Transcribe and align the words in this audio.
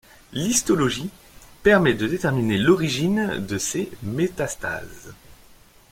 L'histologie 0.33 1.11
permet 1.61 1.93
de 1.93 2.07
déterminer 2.07 2.57
l'origine 2.57 3.37
de 3.37 3.59
ces 3.59 3.91
métastases. 4.01 5.13